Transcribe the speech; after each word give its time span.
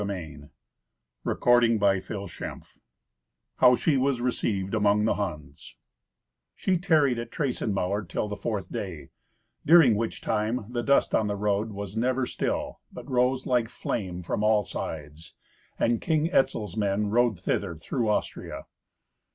Twenty 0.03 0.47
Second 1.27 1.79
Adventure 1.83 2.61
How 3.57 3.75
She 3.75 3.97
Was 3.97 4.19
Received 4.19 4.73
Among 4.73 5.05
the 5.05 5.13
Huns 5.13 5.75
She 6.55 6.79
tarried 6.79 7.19
at 7.19 7.29
Traisenmauer 7.29 8.09
till 8.09 8.27
the 8.27 8.35
fourth 8.35 8.71
day, 8.71 9.11
during 9.63 9.93
which 9.93 10.19
time 10.19 10.65
the 10.69 10.81
dust 10.81 11.13
on 11.13 11.27
the 11.27 11.35
road 11.35 11.69
was 11.71 11.95
never 11.95 12.25
still, 12.25 12.79
but 12.91 13.07
rose 13.07 13.45
like 13.45 13.69
flame 13.69 14.23
from 14.23 14.43
all 14.43 14.63
sides. 14.63 15.35
And 15.77 16.01
King 16.01 16.31
Etzel's 16.31 16.75
men 16.75 17.11
rode 17.11 17.39
thither 17.39 17.75
through 17.75 18.09
Austria. 18.09 18.65